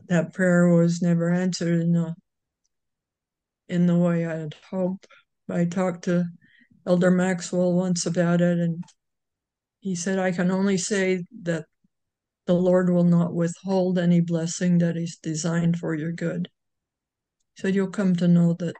[0.08, 2.14] that prayer was never answered in the,
[3.68, 5.06] in the way I had hoped.
[5.48, 6.24] I talked to
[6.86, 8.82] Elder Maxwell once about it, and
[9.80, 11.66] he said, I can only say that
[12.46, 16.48] the Lord will not withhold any blessing that He's designed for your good.
[17.56, 18.74] So you'll come to know that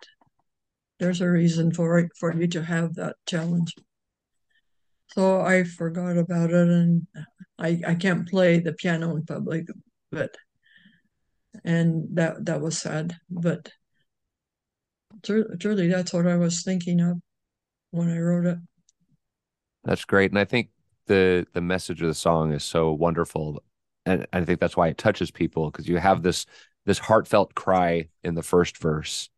[0.99, 3.75] there's a reason for it for you to have that challenge.
[5.09, 7.07] So I forgot about it, and
[7.59, 9.67] I I can't play the piano in public,
[10.15, 10.37] but
[11.65, 13.17] and that that was sad.
[13.31, 13.71] But
[15.23, 17.19] truly, that's what I was thinking of
[17.91, 18.59] when I wrote it.
[19.85, 20.71] That's great, and I think
[21.07, 23.63] the the message of the song is so wonderful,
[24.07, 26.47] and I think that's why it touches people because you have this
[26.87, 29.31] this heartfelt cry in the first verse,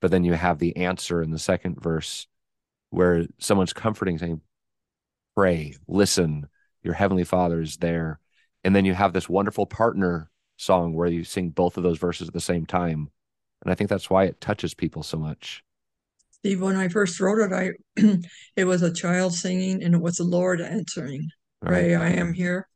[0.00, 2.26] but then you have the answer in the second verse
[2.90, 4.40] where someone's comforting, saying,
[5.34, 6.48] Pray, listen,
[6.82, 8.18] your heavenly father is there.
[8.64, 12.28] And then you have this wonderful partner song where you sing both of those verses
[12.28, 13.10] at the same time.
[13.62, 15.62] And I think that's why it touches people so much.
[16.30, 17.72] Steve, when I first wrote it, I
[18.56, 21.28] it was a child singing and it was the Lord answering.
[21.60, 22.12] Pray, right.
[22.12, 22.68] I am here.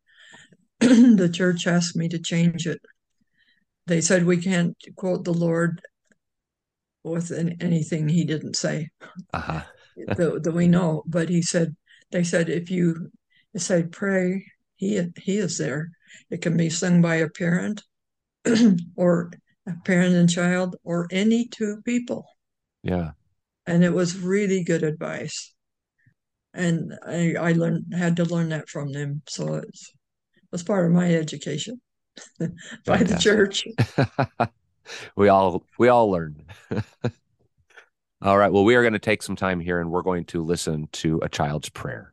[0.81, 2.81] the church asked me to change it
[3.87, 5.81] they said we can't quote the Lord
[7.05, 8.88] with anything he didn't say
[9.33, 9.62] uh-huh.
[10.07, 11.03] that, that, we know.
[11.07, 11.77] But he said,
[12.11, 13.11] they said, if you
[13.57, 14.47] said pray,
[14.83, 15.92] he he is there.
[16.29, 17.85] It can be sung by a parent
[18.97, 19.31] or
[19.64, 22.27] a parent and child or any two people.
[22.83, 23.12] Yeah.
[23.64, 25.55] And it was really good advice.
[26.53, 29.23] And I, I learned had to learn that from them.
[29.29, 29.92] So it's,
[30.35, 31.81] it was part of my education.
[32.85, 33.64] by the church.
[35.16, 36.42] we all we all learn.
[38.21, 38.53] all right.
[38.53, 41.21] Well, we are going to take some time here and we're going to listen to
[41.23, 42.12] a child's prayer.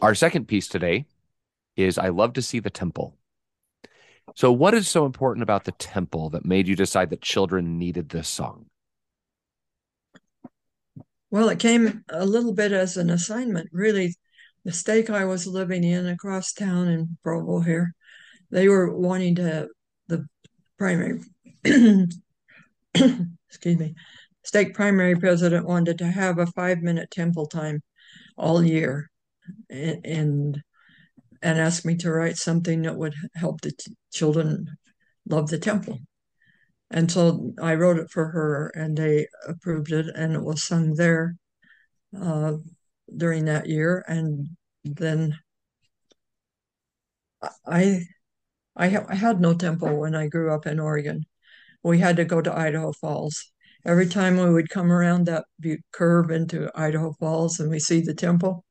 [0.00, 1.06] Our second piece today
[1.76, 3.16] is I love to see the temple.
[4.36, 8.10] So, what is so important about the temple that made you decide that children needed
[8.10, 8.66] this song?
[11.30, 13.70] Well, it came a little bit as an assignment.
[13.72, 14.14] Really,
[14.64, 17.94] the stake I was living in across town in Provo here,
[18.50, 19.68] they were wanting to,
[20.06, 20.26] the
[20.78, 21.20] primary,
[21.64, 22.08] excuse
[23.64, 23.94] me,
[24.44, 27.82] stake primary president wanted to have a five minute temple time
[28.36, 29.10] all year
[29.70, 30.62] and
[31.42, 34.66] and asked me to write something that would help the t- children
[35.28, 35.98] love the temple.
[36.90, 40.94] And so I wrote it for her, and they approved it, and it was sung
[40.94, 41.36] there
[42.18, 42.54] uh,
[43.14, 44.04] during that year.
[44.08, 44.48] And
[44.84, 45.38] then
[47.66, 48.04] I,
[48.74, 51.24] I, ha- I had no temple when I grew up in Oregon.
[51.82, 53.52] We had to go to Idaho Falls.
[53.84, 55.44] Every time we would come around that
[55.92, 58.64] curve into Idaho Falls and we see the temple,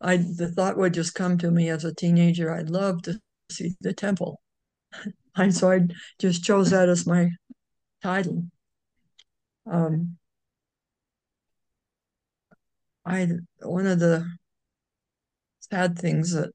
[0.00, 2.52] I the thought would just come to me as a teenager.
[2.52, 4.40] I'd love to see the temple,
[5.36, 5.80] and so I
[6.18, 7.30] just chose that as my
[8.02, 8.44] title.
[9.66, 10.18] Um,
[13.04, 13.28] I
[13.60, 14.26] one of the
[15.60, 16.50] sad things that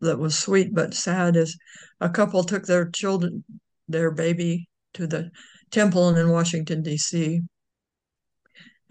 [0.00, 1.58] that was sweet but sad is
[2.00, 3.44] a couple took their children,
[3.88, 5.30] their baby, to the
[5.70, 7.42] temple in Washington D.C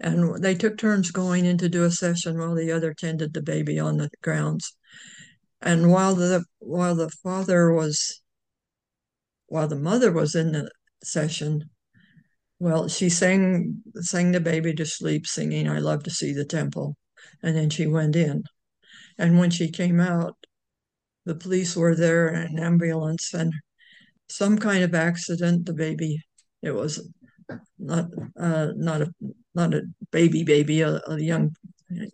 [0.00, 3.42] and they took turns going in to do a session while the other tended the
[3.42, 4.76] baby on the grounds.
[5.60, 8.20] And while the while the father was
[9.46, 10.70] while the mother was in the
[11.02, 11.70] session,
[12.58, 16.96] well, she sang sang the baby to sleep, singing "I love to see the temple,"
[17.42, 18.44] and then she went in.
[19.18, 20.36] And when she came out,
[21.24, 23.52] the police were there and an ambulance and
[24.28, 25.66] some kind of accident.
[25.66, 26.22] The baby,
[26.62, 27.08] it was
[27.78, 29.12] not uh, not a
[29.56, 31.50] not a baby baby, a, a young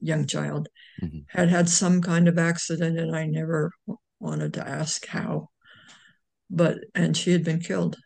[0.00, 0.68] young child,
[1.02, 1.18] mm-hmm.
[1.28, 3.72] had had some kind of accident, and I never
[4.20, 5.48] wanted to ask how.
[6.48, 7.96] But and she had been killed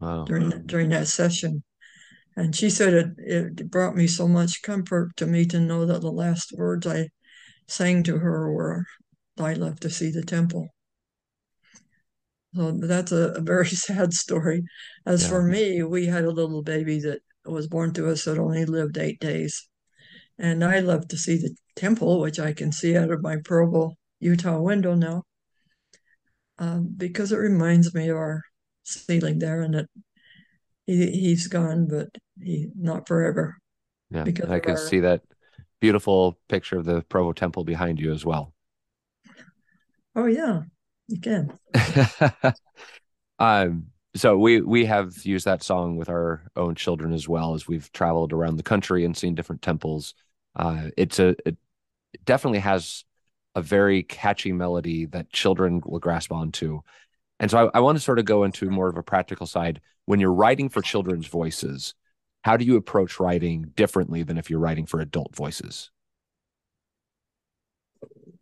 [0.00, 0.24] wow.
[0.24, 1.62] during during that session,
[2.36, 6.00] and she said it it brought me so much comfort to me to know that
[6.00, 7.08] the last words I
[7.68, 8.84] sang to her were,
[9.38, 10.68] "I love to see the temple."
[12.54, 14.62] So that's a, a very sad story.
[15.06, 15.28] As yeah.
[15.28, 18.98] for me, we had a little baby that was born to us that only lived
[18.98, 19.68] eight days.
[20.38, 23.94] And I love to see the temple, which I can see out of my Provo,
[24.20, 25.24] Utah window now,
[26.58, 28.42] um, because it reminds me of our
[28.84, 29.86] sealing there and that
[30.86, 32.08] he, he's gone, but
[32.40, 33.58] he not forever.
[34.10, 34.76] Yeah, because I can our...
[34.76, 35.22] see that
[35.80, 38.52] beautiful picture of the Provo temple behind you as well.
[40.14, 40.62] Oh, yeah.
[41.08, 41.58] You can.
[43.38, 47.66] um, so we we have used that song with our own children as well as
[47.66, 50.14] we've traveled around the country and seen different temples.
[50.56, 51.56] Uh, it's a it
[52.24, 53.04] definitely has
[53.56, 56.80] a very catchy melody that children will grasp onto.
[57.40, 59.80] And so I, I want to sort of go into more of a practical side.
[60.06, 61.94] When you're writing for children's voices,
[62.44, 65.90] How do you approach writing differently than if you're writing for adult voices?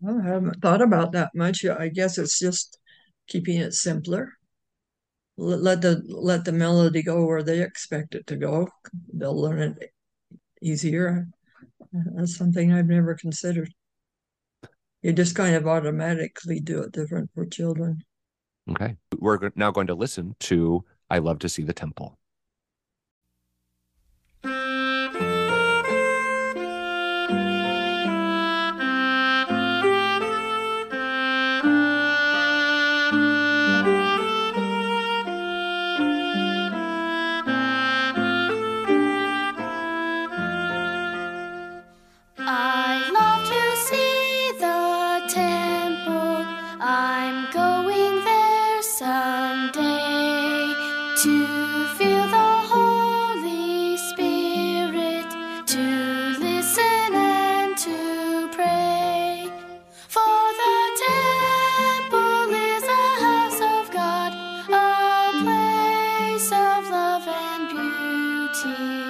[0.01, 1.65] Well, I haven't thought about that much.
[1.65, 2.79] I guess it's just
[3.29, 4.35] keeping it simpler.
[5.43, 8.69] Let, the let the melody go where they expect it to go.
[9.15, 9.91] They'll learn it
[10.61, 11.29] easier.
[11.93, 13.73] That's something I've never considered.
[15.01, 18.05] You just kind of automatically do it different for children.
[18.71, 18.97] Okay.
[19.19, 22.19] We're now going to listen to I Love to See the Temple.
[68.63, 69.10] All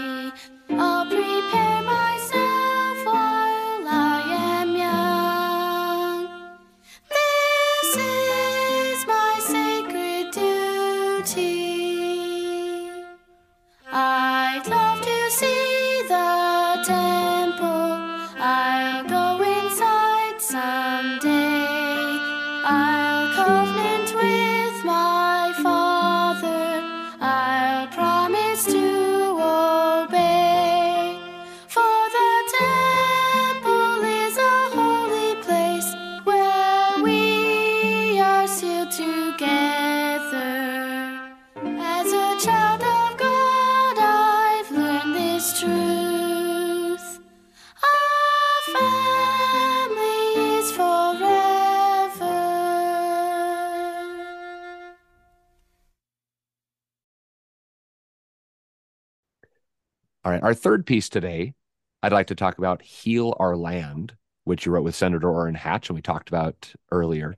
[60.50, 61.54] Our third piece today,
[62.02, 65.88] I'd like to talk about Heal Our Land, which you wrote with Senator Orrin Hatch,
[65.88, 67.36] and we talked about earlier.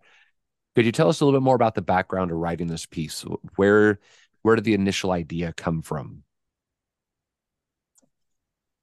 [0.75, 3.23] Could you tell us a little bit more about the background of writing this piece?
[3.57, 3.99] Where
[4.41, 6.23] where did the initial idea come from?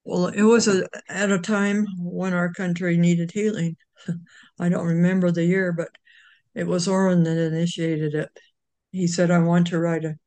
[0.04, 3.78] Well, it was a, at a time when our country needed healing.
[4.60, 5.90] I don't remember the year, but
[6.54, 8.30] it was Orrin that initiated it.
[8.92, 10.20] He said, I want to write a,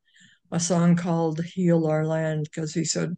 [0.50, 3.14] a song called Heal Our Land because he said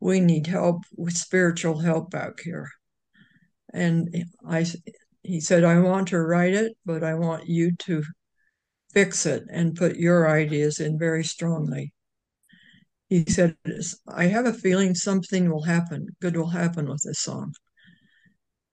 [0.00, 2.68] we need help with spiritual help out here.
[3.72, 4.64] And I,
[5.22, 8.02] he said, I want to write it, but I want you to
[8.92, 11.92] fix it and put your ideas in very strongly.
[13.08, 13.56] He said,
[14.06, 17.54] I have a feeling something will happen, good will happen with this song.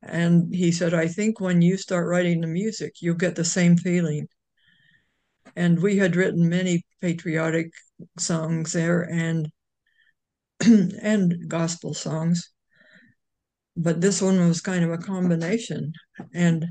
[0.02, 3.76] And he said, I think when you start writing the music, you'll get the same
[3.76, 4.28] feeling.
[5.56, 7.72] And we had written many patriotic
[8.20, 9.50] songs there, and
[11.02, 12.52] and gospel songs.
[13.78, 15.94] But this one was kind of a combination.
[16.34, 16.68] And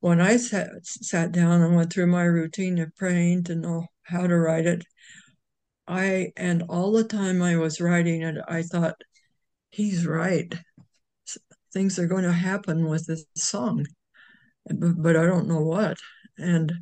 [0.00, 4.26] when I sat, sat down and went through my routine of praying to know how
[4.26, 4.84] to write it,
[5.86, 8.96] I, and all the time I was writing it, I thought,
[9.70, 10.54] he's right.
[11.72, 13.86] Things are going to happen with this song,
[14.66, 15.98] but, but I don't know what.
[16.38, 16.72] And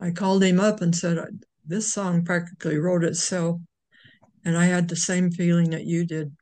[0.00, 1.18] I called him up and said,
[1.64, 3.60] This song practically wrote itself
[4.46, 6.34] and I had the same feeling that you did.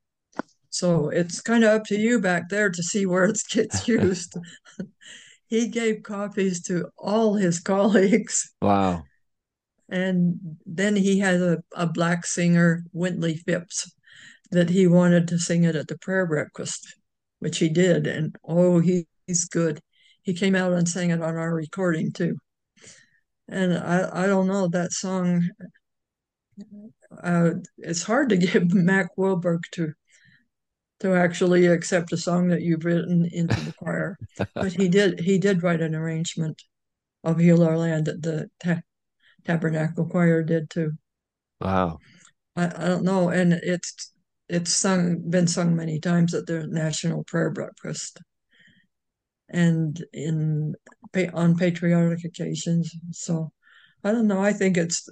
[0.69, 4.37] So it's kind of up to you back there to see where it gets used.
[5.47, 8.53] he gave copies to all his colleagues.
[8.61, 9.05] Wow.
[9.89, 13.91] And then he had a, a black singer, Wintley Phipps,
[14.51, 16.95] that he wanted to sing it at the prayer breakfast,
[17.39, 18.07] which he did.
[18.07, 19.81] And oh, he, he's good.
[20.23, 22.37] He came out and sang it on our recording too.
[23.49, 25.49] And I, I don't know, that song
[27.23, 29.93] uh, it's hard to get Mack Wilberg to
[31.01, 34.17] to actually accept a song that you've written into the choir,
[34.55, 35.21] but he did.
[35.21, 36.63] He did write an arrangement
[37.23, 38.83] of "Heal Our Land" that the ta-
[39.45, 40.93] Tabernacle Choir did too.
[41.61, 41.99] Wow.
[42.57, 44.13] I, I don't know, and it's
[44.49, 48.21] it's sung been sung many times at the National Prayer Breakfast
[49.49, 50.75] and in
[51.33, 52.95] on patriotic occasions.
[53.13, 53.53] So
[54.05, 54.43] I don't know.
[54.43, 55.09] I think it's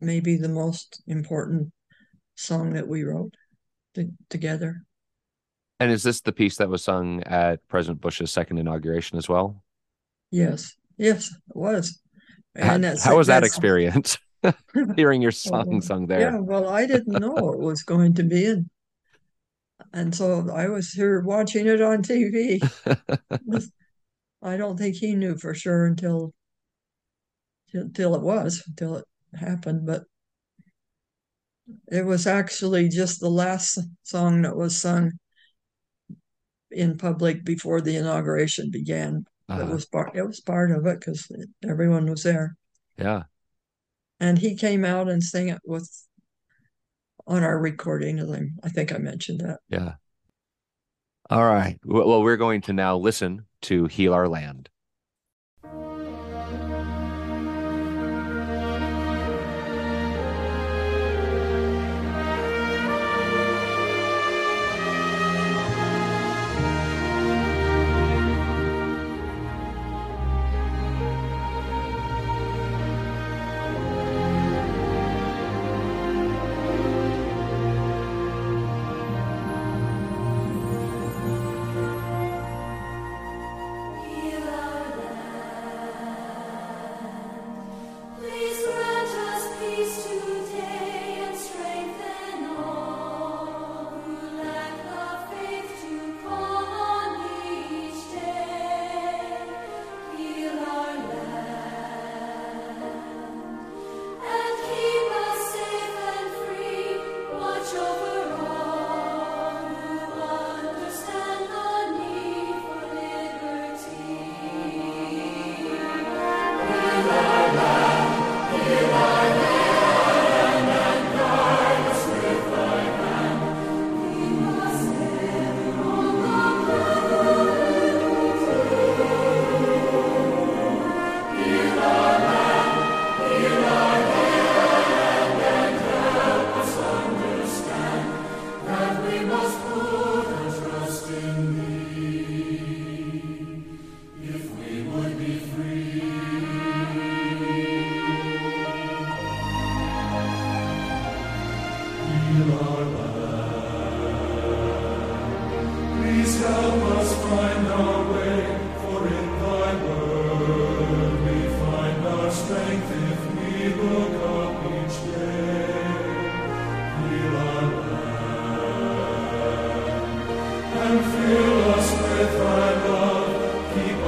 [0.00, 1.72] maybe the most important
[2.36, 3.34] song that we wrote
[3.94, 4.82] to, together.
[5.80, 9.62] And is this the piece that was sung at President Bush's second inauguration as well?
[10.30, 12.00] Yes, yes, it was.
[12.54, 14.16] And how, how was that experience?
[14.96, 16.20] Hearing your oh, song well, sung there.
[16.20, 18.70] Yeah, well, I didn't know it was going to be, and
[19.92, 22.60] and so I was here watching it on TV.
[24.42, 26.32] I don't think he knew for sure until
[27.72, 29.04] until it was until it
[29.34, 30.04] happened, but
[31.90, 35.12] it was actually just the last song that was sung
[36.70, 39.24] in public before the inauguration began.
[39.48, 39.62] Uh-huh.
[39.62, 40.16] It was part.
[40.16, 41.28] It was part of it because
[41.68, 42.56] everyone was there.
[42.98, 43.24] Yeah.
[44.20, 45.90] And he came out and sang it with
[47.26, 48.54] on our recording.
[48.62, 49.58] I think I mentioned that.
[49.68, 49.94] Yeah.
[51.28, 51.78] All right.
[51.84, 54.68] Well, we're going to now listen to Heal Our Land.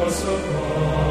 [0.08, 1.07] us above.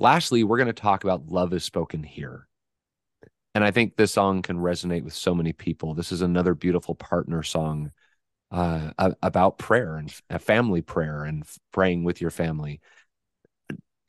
[0.00, 2.48] Lastly, we're going to talk about Love is Spoken Here.
[3.54, 5.92] And I think this song can resonate with so many people.
[5.92, 7.92] This is another beautiful partner song
[8.50, 8.92] uh,
[9.22, 12.80] about prayer and a family prayer and praying with your family.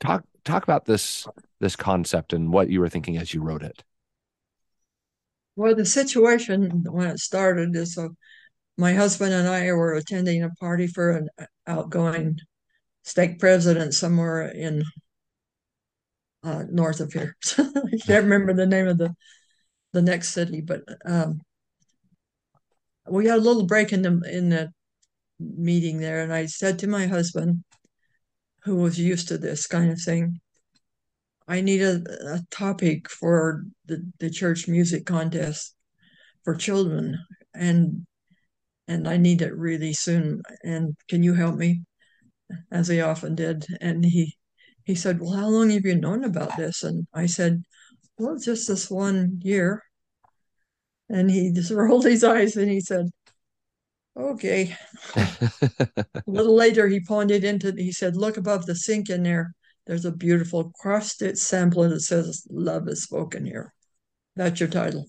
[0.00, 1.28] Talk talk about this
[1.60, 3.84] this concept and what you were thinking as you wrote it.
[5.56, 8.16] Well, the situation when it started is so
[8.78, 11.28] my husband and I were attending a party for an
[11.66, 12.38] outgoing
[13.02, 14.84] stake president somewhere in
[16.42, 17.36] uh, north of here.
[17.58, 19.14] I can't remember the name of the
[19.92, 21.42] the next city, but um,
[23.08, 24.70] we had a little break in the in the
[25.38, 27.62] meeting there, and I said to my husband,
[28.64, 30.40] who was used to this kind of thing,
[31.48, 35.74] I need a, a topic for the, the church music contest
[36.44, 37.18] for children,
[37.54, 38.06] and
[38.88, 40.42] and I need it really soon.
[40.64, 41.82] And can you help me?
[42.70, 43.66] As he often did.
[43.80, 44.36] And he
[44.84, 46.82] he said, Well, how long have you known about this?
[46.82, 47.62] And I said,
[48.18, 49.82] Well, just this one year.
[51.08, 53.10] And he just rolled his eyes and he said,
[54.16, 54.76] Okay.
[55.16, 55.86] a
[56.26, 59.54] little later, he pointed into, he said, Look above the sink in there.
[59.86, 63.72] There's a beautiful cross stitch sampler that says, Love is spoken here.
[64.36, 65.06] That's your title.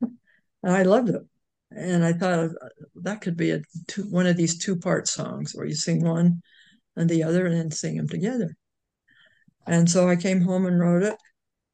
[0.00, 1.22] And I loved it.
[1.70, 2.48] And I thought uh,
[3.02, 6.40] that could be a two, one of these two part songs where you sing one
[6.96, 8.56] and the other and then sing them together.
[9.66, 11.16] And so I came home and wrote it.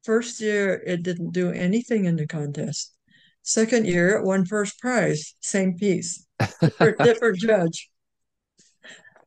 [0.04, 2.94] First year, it didn't do anything in the contest.
[3.42, 6.26] Second year, it won first prize, same piece,
[6.60, 7.90] different, different judge.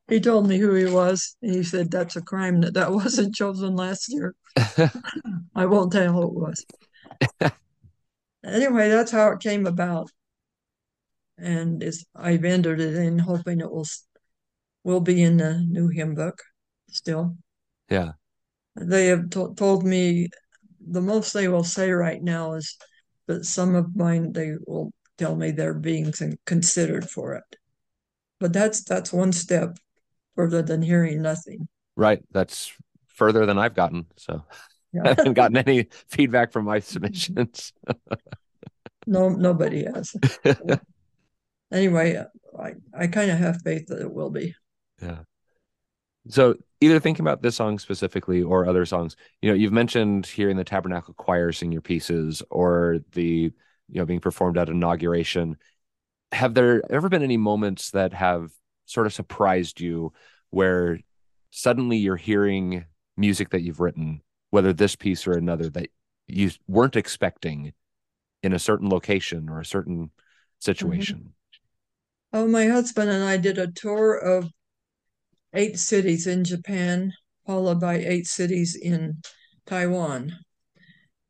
[0.07, 1.35] He told me who he was.
[1.41, 4.35] And he said, That's a crime that that wasn't chosen last year.
[5.55, 6.65] I won't tell who it was.
[8.45, 10.09] anyway, that's how it came about.
[11.37, 13.87] And it's, I've entered it in hoping it will
[14.83, 16.41] will be in the new hymn book
[16.89, 17.37] still.
[17.89, 18.13] Yeah.
[18.75, 20.29] They have to- told me
[20.85, 22.77] the most they will say right now is
[23.27, 26.13] that some of mine they will tell me they're being
[26.45, 27.57] considered for it.
[28.39, 29.77] But that's that's one step
[30.35, 31.67] further than hearing nothing.
[31.95, 32.21] Right.
[32.31, 32.73] That's
[33.07, 34.07] further than I've gotten.
[34.17, 34.43] So
[34.91, 35.01] yeah.
[35.05, 37.73] I haven't gotten any feedback from my submissions.
[39.07, 40.15] no, nobody has.
[41.71, 42.23] anyway,
[42.59, 44.55] I, I kind of have faith that it will be.
[45.03, 45.19] Yeah.
[46.29, 50.55] So either thinking about this song specifically or other songs, you know, you've mentioned hearing
[50.55, 53.51] the Tabernacle Choir sing your pieces or the,
[53.89, 55.57] you know, being performed at inauguration.
[56.31, 58.51] Have there ever been any moments that have
[58.85, 60.13] sort of surprised you
[60.49, 60.99] where
[61.51, 62.85] suddenly you're hearing
[63.17, 65.89] music that you've written, whether this piece or another that
[66.27, 67.73] you weren't expecting
[68.41, 70.09] in a certain location or a certain
[70.59, 71.17] situation?
[71.17, 71.29] Mm-hmm.
[72.35, 74.49] Oh, my husband and I did a tour of
[75.53, 77.13] eight cities in Japan,
[77.45, 79.21] followed by eight cities in
[79.65, 80.33] Taiwan.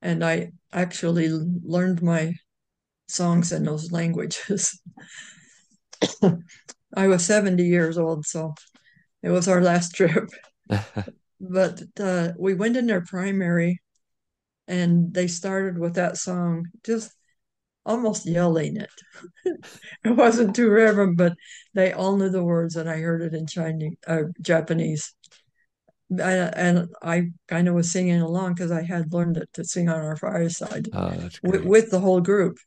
[0.01, 2.33] And I actually learned my
[3.07, 4.79] songs in those languages.
[6.95, 8.53] I was 70 years old, so
[9.21, 10.29] it was our last trip.
[11.39, 13.81] but uh, we went in their primary
[14.67, 17.11] and they started with that song, just
[17.85, 18.91] almost yelling it.
[20.03, 21.33] it wasn't too reverent, but
[21.73, 25.13] they all knew the words, and I heard it in Chinese, uh, Japanese.
[26.09, 29.89] And, and I kind of was singing along because I had learned it to sing
[29.89, 32.57] on our fireside oh, with, with, the whole group,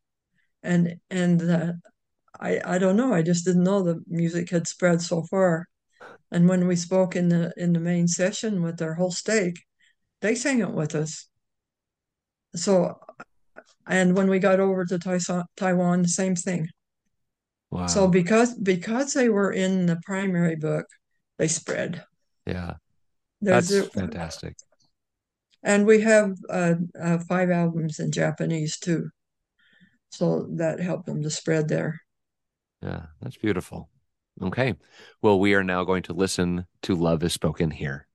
[0.63, 1.73] and and uh,
[2.41, 5.69] I I don't know I just didn't know the music had spread so far,
[6.33, 9.63] and when we spoke in the in the main session with their whole stake,
[10.23, 11.29] they sang it with us.
[12.57, 12.99] So
[13.87, 14.99] and when we got over to
[15.57, 16.69] Taiwan, the same thing.
[17.71, 17.87] Wow.
[17.87, 20.87] So because because they were in the primary book,
[21.39, 22.05] they spread.
[22.47, 22.75] Yeah,
[23.41, 24.57] There's that's a, fantastic.
[25.63, 29.11] And we have uh, uh, five albums in Japanese too,
[30.11, 32.01] so that helped them to spread there.
[32.83, 33.91] Yeah, that's beautiful.
[34.41, 34.75] Okay,
[35.23, 38.07] well, we are now going to listen to "Love Is Spoken Here."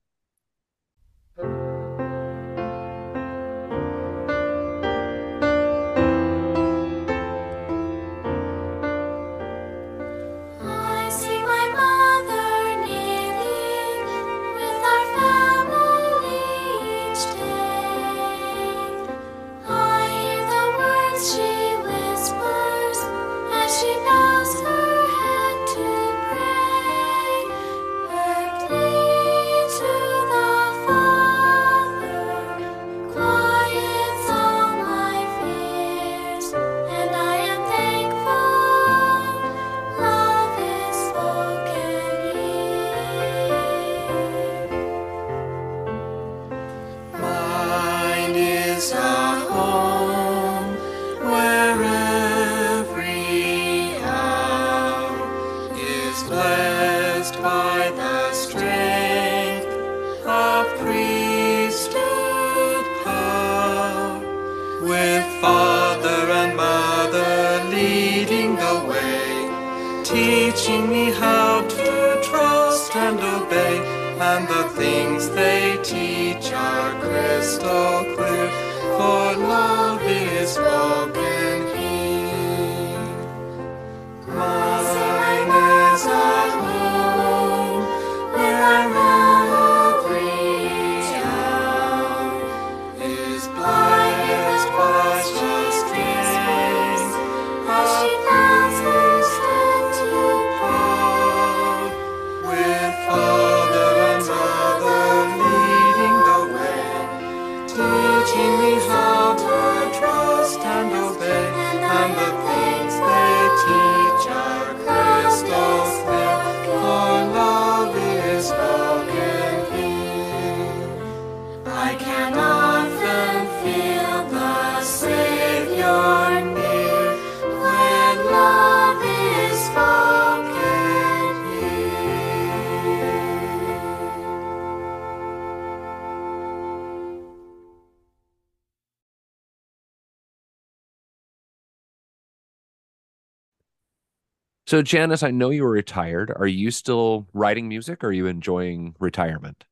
[144.71, 146.31] So, Janice, I know you are retired.
[146.33, 149.65] Are you still writing music or are you enjoying retirement?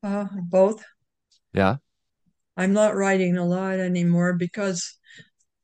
[0.00, 0.84] Uh, both.
[1.52, 1.78] Yeah.
[2.56, 4.96] I'm not writing a lot anymore because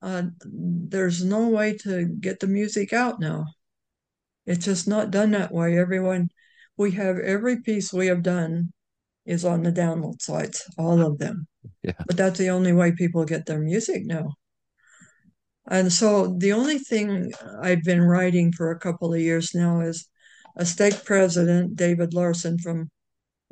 [0.02, 3.44] uh, there's no way to get the music out now.
[4.44, 5.78] It's just not done that way.
[5.78, 6.30] Everyone,
[6.76, 8.72] we have every piece we have done
[9.24, 11.46] is on the download sites, all of them.
[11.84, 11.92] Yeah.
[12.08, 14.34] But that's the only way people get their music now.
[15.68, 20.08] And so the only thing I've been writing for a couple of years now is
[20.56, 22.90] a stake president, David Larson from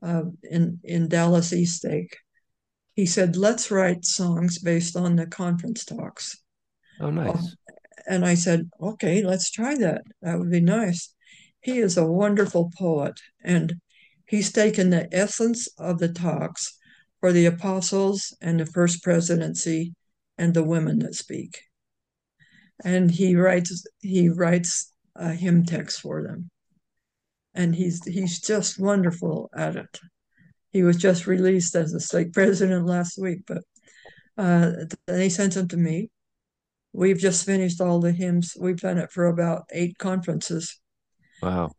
[0.02, 2.16] uh, in in Dallas East Stake.
[2.94, 6.36] He said, "Let's write songs based on the conference talks."
[7.00, 7.56] Oh, nice.
[8.06, 10.02] And I said, "Okay, let's try that.
[10.22, 11.14] That would be nice."
[11.60, 13.80] He is a wonderful poet, and
[14.26, 16.78] he's taken the essence of the talks
[17.20, 19.94] for the apostles and the first presidency
[20.36, 21.67] and the women that speak
[22.84, 26.50] and he writes he writes a hymn text for them.
[27.54, 29.98] And he's he's just wonderful at it.
[30.70, 33.62] He was just released as a stake president last week but
[34.36, 34.70] uh,
[35.06, 36.10] they sent him to me.
[36.92, 38.56] We've just finished all the hymns.
[38.58, 40.78] We've done it for about eight conferences.
[41.42, 41.72] Wow.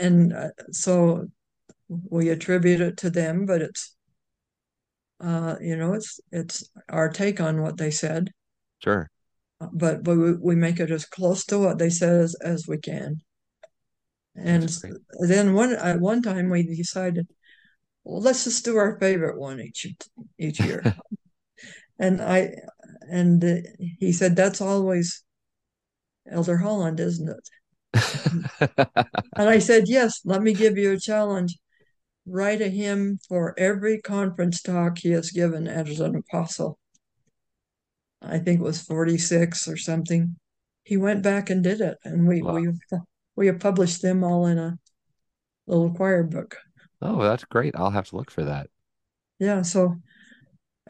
[0.00, 1.28] and uh, so
[1.88, 3.96] we attribute it to them but it's
[5.20, 8.30] uh, you know it's it's our take on what they said.
[8.82, 9.10] Sure.
[9.72, 13.16] But we we make it as close to what they said as, as we can.
[14.36, 14.70] And
[15.20, 17.26] then one at one time we decided,
[18.04, 19.86] well, let's just do our favorite one each
[20.38, 20.96] each year.
[21.98, 22.54] and I
[23.10, 23.56] and uh,
[23.98, 25.24] he said that's always
[26.30, 27.48] Elder Holland, isn't it?
[29.36, 30.20] And I said, yes.
[30.24, 31.56] Let me give you a challenge.
[32.26, 36.78] Write a hymn for every conference talk he has given as an apostle.
[38.22, 40.36] I think it was 46 or something.
[40.84, 42.54] He went back and did it, and we Wow.
[42.54, 42.68] we
[43.36, 44.76] we have published them all in a
[45.66, 46.56] little choir book.
[47.02, 47.74] oh, that's great.
[47.76, 48.68] I'll have to look for that.
[49.38, 49.96] Yeah, so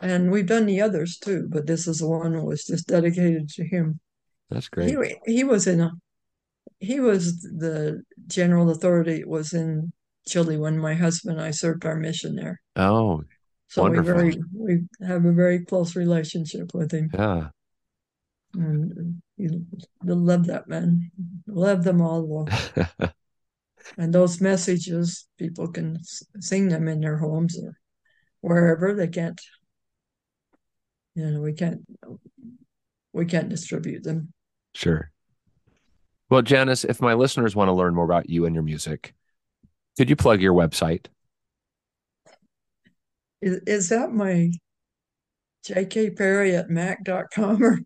[0.01, 3.49] and we've done the others too, but this is the one that was just dedicated
[3.51, 4.01] to him.
[4.49, 4.89] That's great.
[4.89, 5.91] He he was in a
[6.81, 9.93] he was the general authority was in
[10.27, 12.61] Chile when my husband and I served our mission there.
[12.77, 13.25] Oh,
[13.69, 17.11] So we very we have a very close relationship with him.
[17.13, 17.49] yeah.
[18.55, 19.03] And uh,
[19.37, 19.67] you
[20.03, 21.11] love that man.
[21.47, 22.49] Love them all.
[23.97, 25.99] And those messages, people can
[26.41, 27.79] sing them in their homes or
[28.41, 29.41] wherever they can't.
[31.15, 31.81] You know, we can't
[33.13, 34.33] we can't distribute them.
[34.75, 35.11] Sure.
[36.31, 39.15] Well, Janice, if my listeners want to learn more about you and your music,
[39.97, 41.07] could you plug your website?
[43.41, 44.51] Is, is that my
[45.67, 47.79] JK Perry at Mac.com or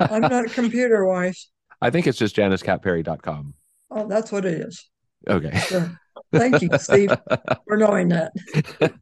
[0.00, 1.48] I'm not a computer wise.
[1.82, 3.54] I think it's just janicekappperry.com.
[3.90, 4.90] Oh, that's what it is.
[5.28, 5.58] Okay.
[5.60, 5.98] Sure.
[6.32, 7.12] Thank you, Steve,
[7.66, 8.32] for knowing that.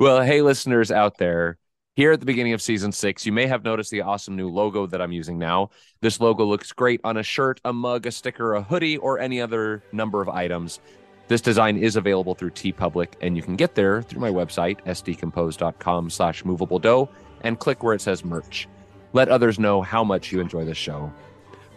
[0.00, 1.56] Well, hey, listeners out there,
[1.94, 4.86] here at the beginning of season six, you may have noticed the awesome new logo
[4.86, 5.70] that I'm using now.
[6.00, 9.40] This logo looks great on a shirt, a mug, a sticker, a hoodie, or any
[9.40, 10.80] other number of items.
[11.26, 16.10] This design is available through TeePublic, and you can get there through my website, sdcompose.com
[16.10, 17.08] slash moveabledo,
[17.40, 18.68] and click where it says merch.
[19.14, 21.12] Let others know how much you enjoy this show.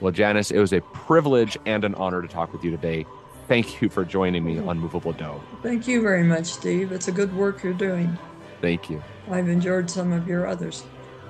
[0.01, 3.05] Well, Janice, it was a privilege and an honor to talk with you today.
[3.47, 5.41] Thank you for joining me on Moveable Do.
[5.63, 6.91] Thank you very much, Steve.
[6.91, 8.17] It's a good work you're doing.
[8.59, 9.01] Thank you.
[9.31, 10.83] I've enjoyed some of your others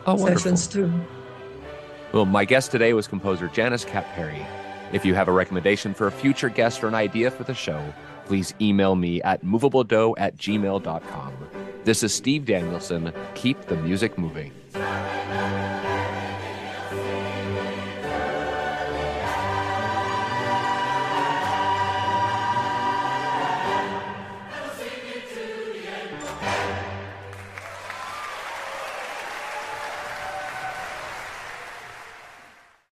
[0.08, 0.40] Oh, wonderful.
[0.40, 0.92] sessions too.
[2.14, 4.46] Well, my guest today was composer Janice Kapp Perry.
[4.94, 7.94] If you have a recommendation for a future guest or an idea for the show,
[8.26, 11.34] please email me at moveabledo at gmail.com.
[11.84, 13.14] This is Steve Danielson.
[13.36, 14.52] Keep the music moving.